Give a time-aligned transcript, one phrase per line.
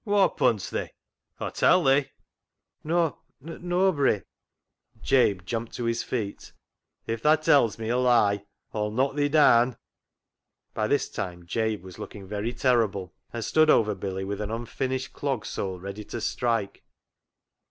[0.04, 0.90] "Whoa punced thi,
[1.40, 2.10] Aw tell thi?""
[2.84, 4.24] No— noabry" (nobody).
[5.00, 6.52] Jabe jumped to his feet."
[7.06, 9.78] If tha tells me a lie Aw'll knock thi daan."
[10.74, 15.14] By this time Jabe was looking very terrible, and stood over Billy with an unfinished
[15.14, 16.84] clog sole ready to strike.